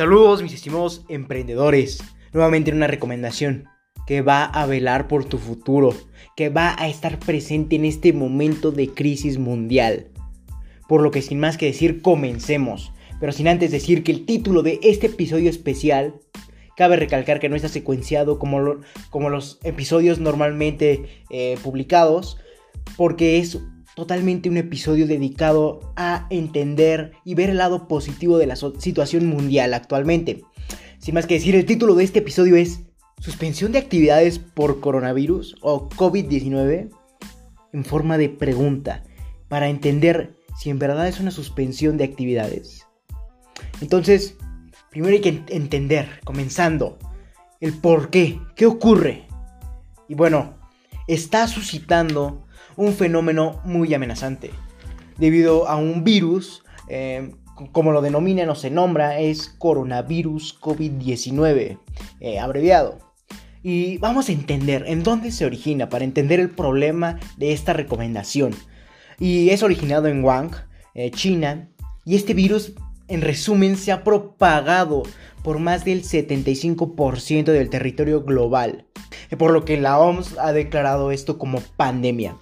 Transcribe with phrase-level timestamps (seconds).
[0.00, 2.02] Saludos mis estimados emprendedores.
[2.32, 3.68] Nuevamente una recomendación
[4.06, 5.94] que va a velar por tu futuro,
[6.36, 10.08] que va a estar presente en este momento de crisis mundial.
[10.88, 12.94] Por lo que sin más que decir, comencemos.
[13.20, 16.14] Pero sin antes decir que el título de este episodio especial,
[16.78, 18.76] cabe recalcar que no está secuenciado como,
[19.10, 22.38] como los episodios normalmente eh, publicados,
[22.96, 23.58] porque es
[23.94, 29.74] totalmente un episodio dedicado a entender y ver el lado positivo de la situación mundial
[29.74, 30.42] actualmente.
[30.98, 32.80] Sin más que decir, el título de este episodio es
[33.18, 36.88] Suspensión de actividades por coronavirus o COVID-19
[37.72, 39.04] en forma de pregunta
[39.48, 42.86] para entender si en verdad es una suspensión de actividades.
[43.80, 44.36] Entonces,
[44.90, 46.98] primero hay que entender, comenzando,
[47.60, 49.26] el por qué, qué ocurre.
[50.08, 50.54] Y bueno,
[51.06, 52.46] está suscitando
[52.80, 54.50] un fenómeno muy amenazante.
[55.18, 57.30] Debido a un virus, eh,
[57.72, 61.78] como lo denominan o se nombra, es coronavirus COVID-19,
[62.20, 62.98] eh, abreviado.
[63.62, 68.54] Y vamos a entender en dónde se origina para entender el problema de esta recomendación.
[69.18, 70.50] Y es originado en Wuhan,
[70.94, 71.68] eh, China,
[72.06, 72.72] y este virus
[73.08, 75.02] en resumen se ha propagado
[75.42, 78.86] por más del 75% del territorio global,
[79.36, 82.36] por lo que la OMS ha declarado esto como pandemia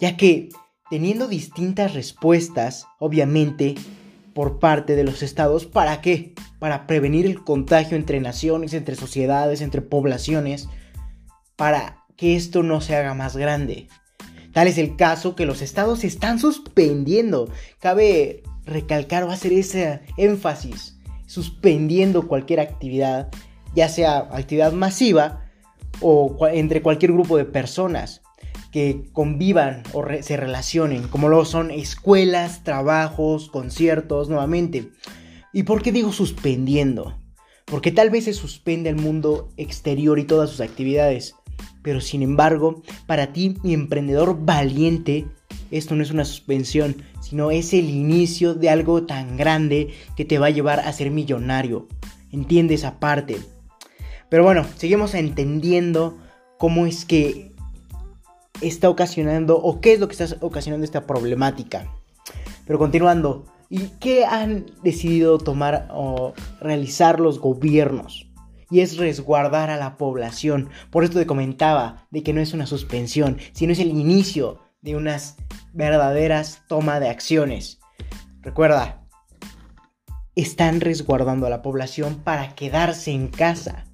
[0.00, 0.50] ya que
[0.90, 3.74] teniendo distintas respuestas, obviamente,
[4.34, 6.34] por parte de los estados, ¿para qué?
[6.58, 10.68] Para prevenir el contagio entre naciones, entre sociedades, entre poblaciones,
[11.56, 13.88] para que esto no se haga más grande.
[14.52, 17.50] Tal es el caso que los estados están suspendiendo.
[17.80, 23.28] Cabe recalcar o hacer ese énfasis, suspendiendo cualquier actividad,
[23.74, 25.44] ya sea actividad masiva
[26.00, 28.22] o entre cualquier grupo de personas
[28.72, 34.90] que convivan o se relacionen, como lo son escuelas, trabajos, conciertos, nuevamente.
[35.52, 37.18] ¿Y por qué digo suspendiendo?
[37.64, 41.34] Porque tal vez se suspende el mundo exterior y todas sus actividades,
[41.82, 45.26] pero sin embargo, para ti, mi emprendedor valiente,
[45.70, 50.38] esto no es una suspensión, sino es el inicio de algo tan grande que te
[50.38, 51.88] va a llevar a ser millonario.
[52.30, 53.38] ¿Entiendes esa parte?
[54.28, 56.18] Pero bueno, seguimos entendiendo
[56.58, 57.52] cómo es que
[58.60, 61.92] está ocasionando o qué es lo que está ocasionando esta problemática.
[62.66, 68.30] Pero continuando, ¿y qué han decidido tomar o realizar los gobiernos?
[68.70, 70.68] Y es resguardar a la población.
[70.90, 74.96] Por esto te comentaba de que no es una suspensión, sino es el inicio de
[74.96, 75.36] unas
[75.72, 77.78] verdaderas toma de acciones.
[78.42, 79.02] Recuerda,
[80.34, 83.87] están resguardando a la población para quedarse en casa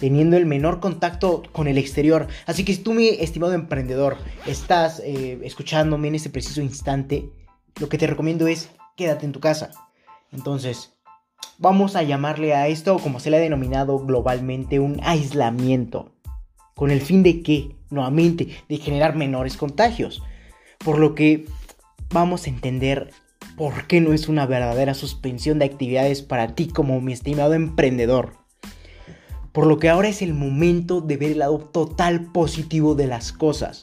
[0.00, 2.28] teniendo el menor contacto con el exterior.
[2.46, 7.30] Así que si tú, mi estimado emprendedor, estás eh, escuchándome en este preciso instante,
[7.80, 9.70] lo que te recomiendo es quédate en tu casa.
[10.32, 10.94] Entonces,
[11.58, 16.12] vamos a llamarle a esto, como se le ha denominado globalmente, un aislamiento.
[16.74, 17.76] ¿Con el fin de qué?
[17.90, 20.22] Nuevamente, de generar menores contagios.
[20.78, 21.46] Por lo que
[22.10, 23.10] vamos a entender
[23.56, 28.37] por qué no es una verdadera suspensión de actividades para ti como mi estimado emprendedor.
[29.58, 33.32] Por lo que ahora es el momento de ver el lado total positivo de las
[33.32, 33.82] cosas.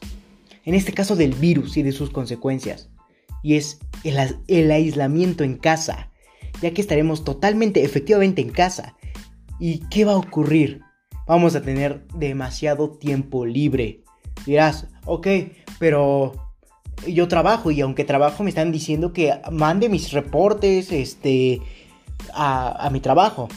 [0.63, 2.87] En este caso del virus y de sus consecuencias.
[3.43, 6.11] Y es el, aislamiento en casa.
[6.61, 8.95] Ya que estaremos totalmente, efectivamente en casa.
[9.59, 10.79] ¿Y qué va a ocurrir?
[11.27, 13.99] Vamos a tener demasiado tiempo libre.
[14.45, 15.27] Dirás, ok,
[15.77, 16.53] pero
[17.05, 21.59] yo trabajo y aunque trabajo me están diciendo que mande mis reportes este,
[22.33, 23.49] a, a mi trabajo.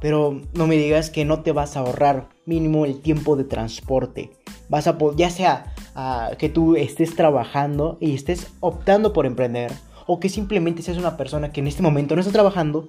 [0.00, 4.30] Pero no me digas que no te vas a ahorrar mínimo el tiempo de transporte.
[4.68, 9.72] Vas a ya sea ah, que tú estés trabajando y estés optando por emprender
[10.06, 12.88] o que simplemente seas una persona que en este momento no está trabajando,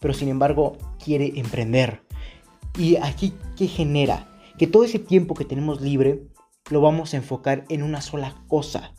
[0.00, 2.02] pero sin embargo quiere emprender.
[2.78, 4.28] Y aquí qué genera
[4.58, 6.26] que todo ese tiempo que tenemos libre
[6.70, 8.94] lo vamos a enfocar en una sola cosa.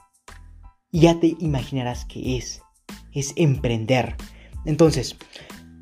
[0.92, 2.62] Y ya te imaginarás qué es.
[3.12, 4.16] Es emprender.
[4.66, 5.18] Entonces,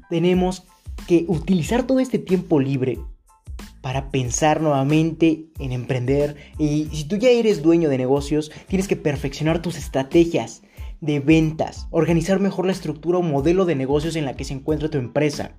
[0.09, 0.65] tenemos
[1.07, 2.99] que utilizar todo este tiempo libre
[3.81, 6.37] para pensar nuevamente en emprender.
[6.57, 10.63] Y si tú ya eres dueño de negocios, tienes que perfeccionar tus estrategias
[11.01, 14.89] de ventas, organizar mejor la estructura o modelo de negocios en la que se encuentra
[14.89, 15.57] tu empresa,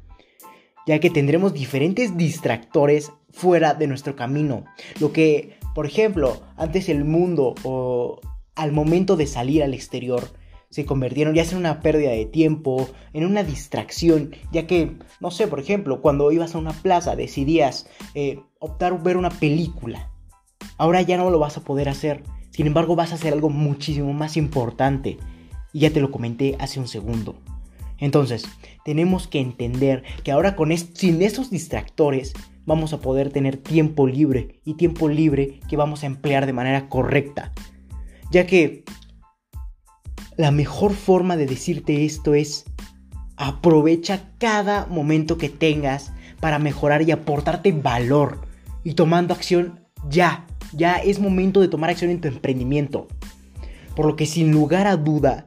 [0.87, 4.65] ya que tendremos diferentes distractores fuera de nuestro camino.
[5.01, 8.21] Lo que, por ejemplo, antes el mundo o
[8.55, 10.31] al momento de salir al exterior,
[10.75, 15.47] se convirtieron ya en una pérdida de tiempo, en una distracción, ya que, no sé,
[15.47, 17.87] por ejemplo, cuando ibas a una plaza decidías
[18.17, 20.11] eh, optar por ver una película.
[20.77, 22.25] Ahora ya no lo vas a poder hacer.
[22.51, 25.19] Sin embargo, vas a hacer algo muchísimo más importante.
[25.73, 27.37] Y ya te lo comenté hace un segundo.
[27.99, 28.45] Entonces,
[28.85, 32.33] tenemos que entender que ahora con sin esos distractores
[32.67, 36.89] vamos a poder tener tiempo libre y tiempo libre que vamos a emplear de manera
[36.89, 37.53] correcta.
[38.33, 38.83] Ya que
[40.37, 42.65] la mejor forma de decirte esto es
[43.37, 48.41] aprovecha cada momento que tengas para mejorar y aportarte valor
[48.83, 50.47] y tomando acción ya.
[50.73, 53.07] Ya es momento de tomar acción en tu emprendimiento.
[53.95, 55.47] Por lo que sin lugar a duda,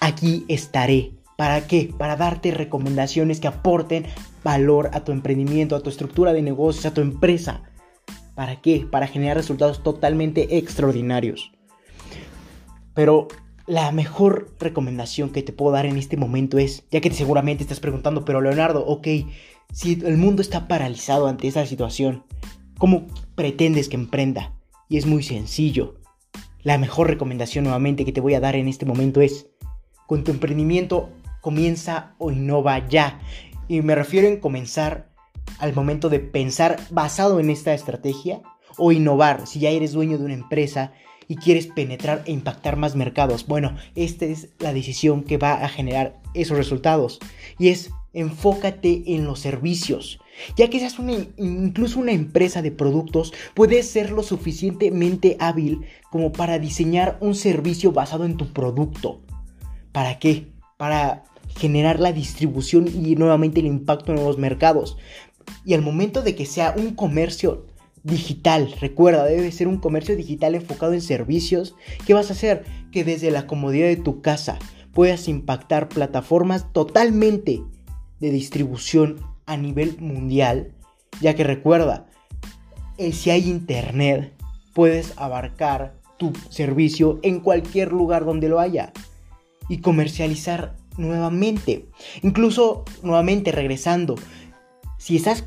[0.00, 1.12] aquí estaré.
[1.36, 1.92] ¿Para qué?
[1.96, 4.06] Para darte recomendaciones que aporten
[4.42, 7.62] valor a tu emprendimiento, a tu estructura de negocios, a tu empresa.
[8.34, 8.86] ¿Para qué?
[8.90, 11.52] Para generar resultados totalmente extraordinarios.
[12.96, 13.28] Pero
[13.66, 17.78] la mejor recomendación que te puedo dar en este momento es, ya que seguramente estás
[17.78, 19.06] preguntando, pero Leonardo, ok,
[19.70, 22.24] si el mundo está paralizado ante esa situación,
[22.78, 24.54] ¿cómo pretendes que emprenda?
[24.88, 25.96] Y es muy sencillo.
[26.62, 29.46] La mejor recomendación nuevamente que te voy a dar en este momento es,
[30.06, 31.10] con tu emprendimiento
[31.42, 33.20] comienza o innova ya.
[33.68, 35.10] Y me refiero en comenzar
[35.58, 38.40] al momento de pensar basado en esta estrategia
[38.78, 40.92] o innovar si ya eres dueño de una empresa
[41.28, 43.46] y quieres penetrar e impactar más mercados.
[43.46, 47.18] Bueno, esta es la decisión que va a generar esos resultados.
[47.58, 50.18] Y es enfócate en los servicios.
[50.56, 56.32] Ya que seas una, incluso una empresa de productos, puedes ser lo suficientemente hábil como
[56.32, 59.20] para diseñar un servicio basado en tu producto.
[59.92, 60.48] ¿Para qué?
[60.78, 61.24] Para
[61.58, 64.96] generar la distribución y nuevamente el impacto en los mercados.
[65.64, 67.65] Y al momento de que sea un comercio
[68.06, 68.72] digital.
[68.80, 71.74] Recuerda, debe ser un comercio digital enfocado en servicios.
[72.06, 72.64] ¿Qué vas a hacer?
[72.92, 74.58] Que desde la comodidad de tu casa
[74.92, 77.62] puedas impactar plataformas totalmente
[78.20, 80.72] de distribución a nivel mundial.
[81.20, 82.06] Ya que recuerda,
[82.96, 84.32] eh, si hay internet,
[84.72, 88.92] puedes abarcar tu servicio en cualquier lugar donde lo haya
[89.68, 91.86] y comercializar nuevamente.
[92.22, 94.14] Incluso nuevamente regresando,
[94.98, 95.44] si estás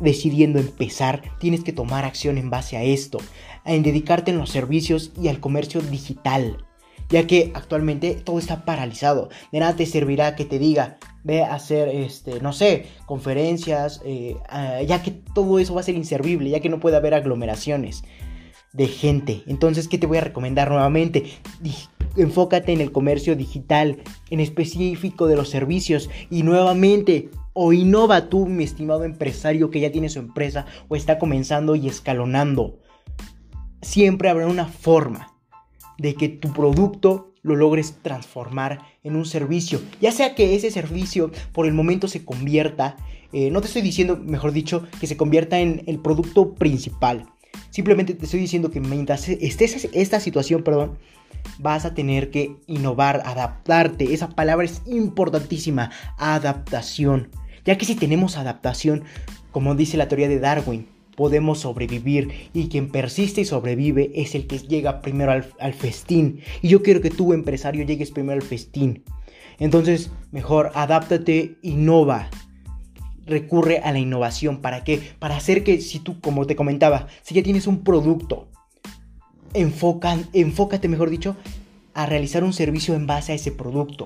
[0.00, 3.18] decidiendo empezar, tienes que tomar acción en base a esto,
[3.64, 6.64] en dedicarte en los servicios y al comercio digital,
[7.08, 9.28] ya que actualmente todo está paralizado.
[9.52, 14.36] De nada te servirá que te diga, ve a hacer, este, no sé, conferencias, eh,
[14.48, 18.04] ah, ya que todo eso va a ser inservible, ya que no puede haber aglomeraciones
[18.72, 19.42] de gente.
[19.46, 21.24] Entonces, ¿qué te voy a recomendar nuevamente?
[22.16, 28.44] Enfócate en el comercio digital, en específico de los servicios y nuevamente o innova tú,
[28.44, 32.80] mi estimado empresario que ya tiene su empresa o está comenzando y escalonando.
[33.80, 35.34] Siempre habrá una forma
[35.96, 39.80] de que tu producto lo logres transformar en un servicio.
[40.02, 42.98] Ya sea que ese servicio por el momento se convierta,
[43.32, 47.24] eh, no te estoy diciendo, mejor dicho, que se convierta en el producto principal.
[47.70, 50.98] Simplemente te estoy diciendo que mientras estés esta situación, perdón,
[51.58, 54.12] vas a tener que innovar, adaptarte.
[54.12, 57.30] Esa palabra es importantísima, adaptación
[57.66, 59.02] ya que si tenemos adaptación,
[59.50, 60.86] como dice la teoría de Darwin,
[61.16, 66.40] podemos sobrevivir y quien persiste y sobrevive es el que llega primero al, festín.
[66.62, 69.02] Y yo quiero que tú, empresario, llegues primero al festín.
[69.58, 72.28] Entonces, mejor adáptate, innova.
[73.24, 74.60] Recurre a la innovación.
[74.60, 75.00] ¿Para qué?
[75.18, 78.48] Para hacer que si tú, como te comentaba, si ya tienes un producto,
[79.54, 81.34] enfócate, mejor dicho,
[81.94, 84.04] a realizar un servicio en base a ese producto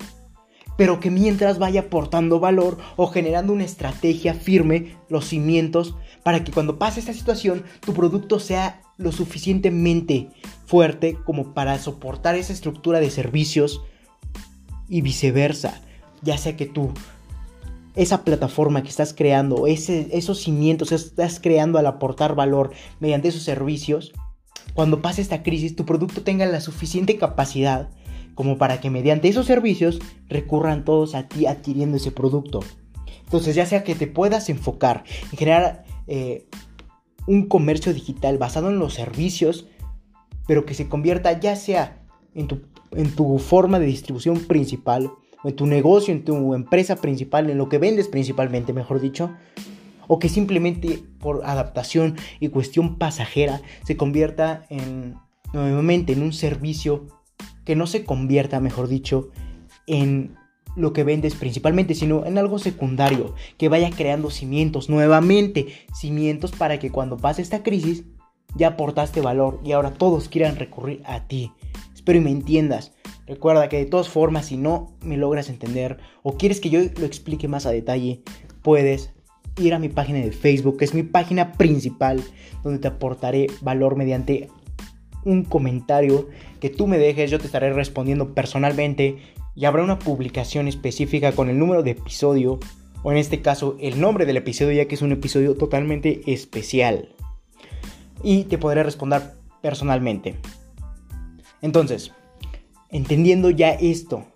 [0.80, 6.52] pero que mientras vaya aportando valor o generando una estrategia firme, los cimientos, para que
[6.52, 10.30] cuando pase esta situación tu producto sea lo suficientemente
[10.64, 13.82] fuerte como para soportar esa estructura de servicios
[14.88, 15.82] y viceversa,
[16.22, 16.94] ya sea que tú
[17.94, 23.28] esa plataforma que estás creando, ese, esos cimientos que estás creando al aportar valor mediante
[23.28, 24.14] esos servicios,
[24.72, 27.90] cuando pase esta crisis tu producto tenga la suficiente capacidad
[28.40, 29.98] como para que mediante esos servicios
[30.30, 32.60] recurran todos a ti adquiriendo ese producto.
[33.22, 36.46] Entonces, ya sea que te puedas enfocar en generar eh,
[37.26, 39.66] un comercio digital basado en los servicios,
[40.46, 42.00] pero que se convierta ya sea
[42.34, 45.10] en tu, en tu forma de distribución principal,
[45.44, 49.32] en tu negocio, en tu empresa principal, en lo que vendes principalmente, mejor dicho,
[50.08, 55.16] o que simplemente por adaptación y cuestión pasajera se convierta en
[55.52, 57.19] nuevamente en un servicio
[57.70, 59.30] que no se convierta, mejor dicho,
[59.86, 60.34] en
[60.74, 66.80] lo que vendes principalmente, sino en algo secundario, que vaya creando cimientos, nuevamente cimientos para
[66.80, 68.02] que cuando pase esta crisis
[68.56, 71.52] ya aportaste valor y ahora todos quieran recurrir a ti.
[71.94, 72.92] Espero y me entiendas.
[73.28, 77.06] Recuerda que de todas formas, si no me logras entender o quieres que yo lo
[77.06, 78.22] explique más a detalle,
[78.62, 79.12] puedes
[79.58, 82.20] ir a mi página de Facebook, que es mi página principal,
[82.64, 84.48] donde te aportaré valor mediante
[85.24, 86.28] un comentario
[86.60, 89.18] que tú me dejes, yo te estaré respondiendo personalmente
[89.54, 92.58] y habrá una publicación específica con el número de episodio
[93.02, 97.14] o en este caso el nombre del episodio ya que es un episodio totalmente especial.
[98.22, 100.36] Y te podré responder personalmente.
[101.62, 102.12] Entonces,
[102.90, 104.26] entendiendo ya esto,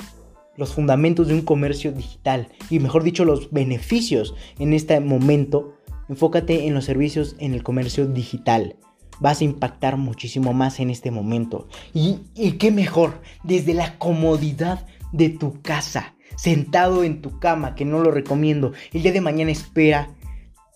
[0.57, 5.75] los fundamentos de un comercio digital y mejor dicho los beneficios en este momento,
[6.09, 8.76] enfócate en los servicios en el comercio digital.
[9.21, 11.68] Vas a impactar muchísimo más en este momento.
[11.92, 17.85] Y, y qué mejor, desde la comodidad de tu casa, sentado en tu cama, que
[17.85, 18.73] no lo recomiendo.
[18.92, 20.11] El día de mañana espera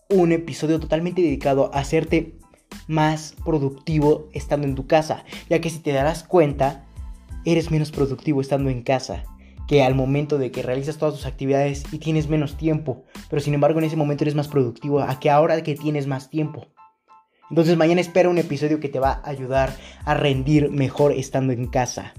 [0.09, 2.39] un episodio totalmente dedicado a hacerte
[2.87, 6.87] más productivo estando en tu casa, ya que si te darás cuenta,
[7.45, 9.25] eres menos productivo estando en casa
[9.69, 13.53] que al momento de que realizas todas tus actividades y tienes menos tiempo, pero sin
[13.53, 16.69] embargo en ese momento eres más productivo a que ahora que tienes más tiempo.
[17.51, 19.75] Entonces mañana espera un episodio que te va a ayudar
[20.05, 22.15] a rendir mejor estando en casa.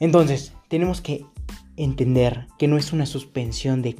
[0.00, 1.24] Entonces, tenemos que
[1.76, 3.96] entender que no es una suspensión de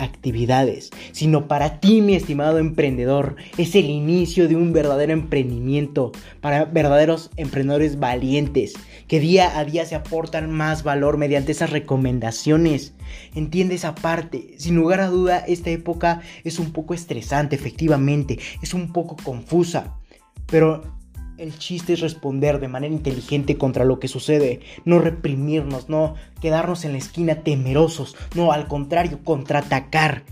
[0.00, 6.64] actividades, sino para ti, mi estimado emprendedor, es el inicio de un verdadero emprendimiento para
[6.64, 8.74] verdaderos emprendedores valientes
[9.08, 12.94] que día a día se aportan más valor mediante esas recomendaciones.
[13.34, 14.54] Entiende esa parte.
[14.56, 19.96] Sin lugar a duda, esta época es un poco estresante, efectivamente, es un poco confusa,
[20.46, 20.99] pero
[21.40, 26.84] el chiste es responder de manera inteligente contra lo que sucede, no reprimirnos, no quedarnos
[26.84, 30.24] en la esquina temerosos, no, al contrario, contraatacar.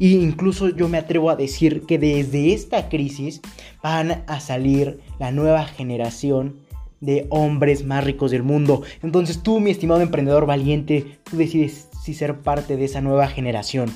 [0.00, 3.42] E incluso yo me atrevo a decir que desde esta crisis
[3.82, 6.60] van a salir la nueva generación
[7.00, 8.82] de hombres más ricos del mundo.
[9.02, 13.90] Entonces tú, mi estimado emprendedor valiente, tú decides si ser parte de esa nueva generación.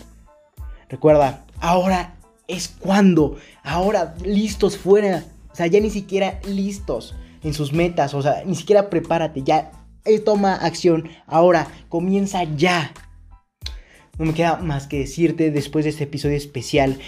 [0.90, 7.73] Recuerda, ahora es cuando, ahora listos fuera o sea, ya ni siquiera listos en sus
[7.73, 8.12] metas.
[8.12, 9.44] O sea, ni siquiera prepárate.
[9.44, 9.70] Ya
[10.04, 11.08] eh, toma acción.
[11.28, 12.92] Ahora, comienza ya.
[14.18, 16.99] No me queda más que decirte después de este episodio especial.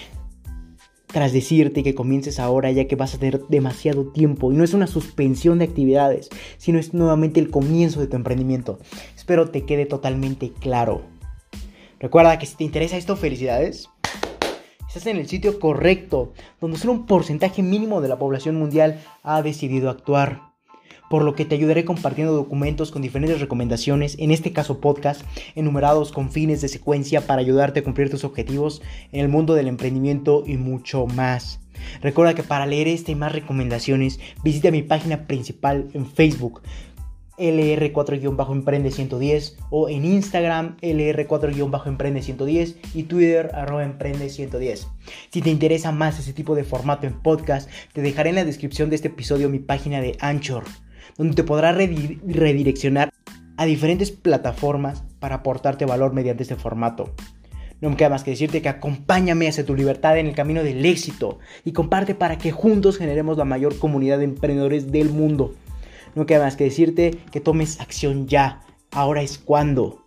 [1.08, 4.52] Tras decirte que comiences ahora ya que vas a tener demasiado tiempo.
[4.52, 8.78] Y no es una suspensión de actividades, sino es nuevamente el comienzo de tu emprendimiento.
[9.16, 11.02] Espero te quede totalmente claro.
[11.98, 13.88] Recuerda que si te interesa esto, felicidades
[14.96, 19.42] estás en el sitio correcto, donde solo un porcentaje mínimo de la población mundial ha
[19.42, 20.40] decidido actuar.
[21.10, 25.20] Por lo que te ayudaré compartiendo documentos con diferentes recomendaciones, en este caso podcast,
[25.54, 28.80] enumerados con fines de secuencia para ayudarte a cumplir tus objetivos
[29.12, 31.60] en el mundo del emprendimiento y mucho más.
[32.00, 36.62] Recuerda que para leer este y más recomendaciones, visita mi página principal en Facebook
[37.38, 44.88] LR4-Emprende 110 o en Instagram LR4-Emprende 110 y Twitter arroba Emprende 110.
[45.30, 48.90] Si te interesa más ese tipo de formato en podcast, te dejaré en la descripción
[48.90, 50.64] de este episodio mi página de Anchor,
[51.16, 53.10] donde te podrá redireccionar
[53.56, 57.14] a diferentes plataformas para aportarte valor mediante este formato.
[57.80, 60.84] No me queda más que decirte que acompáñame hacia tu libertad en el camino del
[60.86, 65.54] éxito y comparte para que juntos generemos la mayor comunidad de emprendedores del mundo.
[66.16, 68.62] No queda más que decirte que tomes acción ya.
[68.90, 70.06] Ahora es cuando.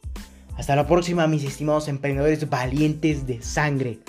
[0.57, 3.99] Hasta la próxima, mis estimados emprendedores valientes de sangre.